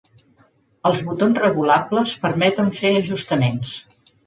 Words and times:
Els 0.89 1.01
botons 1.09 1.41
regulables 1.43 2.15
permeten 2.25 2.73
fer 2.81 2.95
ajustaments. 3.03 3.79